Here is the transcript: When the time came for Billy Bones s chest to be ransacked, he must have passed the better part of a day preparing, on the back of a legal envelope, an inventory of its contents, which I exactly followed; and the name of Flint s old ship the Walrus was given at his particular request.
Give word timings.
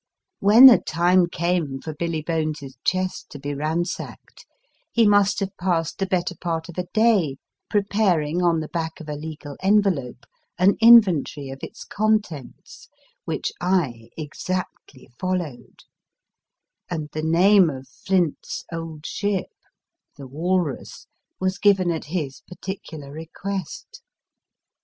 When 0.39 0.65
the 0.65 0.79
time 0.79 1.27
came 1.27 1.79
for 1.79 1.93
Billy 1.93 2.23
Bones 2.23 2.63
s 2.63 2.73
chest 2.83 3.29
to 3.29 3.37
be 3.39 3.53
ransacked, 3.53 4.47
he 4.91 5.07
must 5.07 5.39
have 5.41 5.55
passed 5.57 5.99
the 5.99 6.07
better 6.07 6.35
part 6.35 6.69
of 6.69 6.79
a 6.79 6.87
day 6.91 7.37
preparing, 7.69 8.41
on 8.41 8.61
the 8.61 8.67
back 8.67 8.99
of 8.99 9.07
a 9.07 9.13
legal 9.13 9.55
envelope, 9.61 10.25
an 10.57 10.75
inventory 10.81 11.51
of 11.51 11.59
its 11.61 11.83
contents, 11.85 12.89
which 13.25 13.51
I 13.61 14.09
exactly 14.17 15.07
followed; 15.19 15.81
and 16.89 17.09
the 17.11 17.21
name 17.21 17.69
of 17.69 17.87
Flint 17.87 18.39
s 18.43 18.65
old 18.73 19.05
ship 19.05 19.51
the 20.17 20.25
Walrus 20.25 21.05
was 21.39 21.59
given 21.59 21.91
at 21.91 22.05
his 22.05 22.41
particular 22.47 23.11
request. 23.11 24.01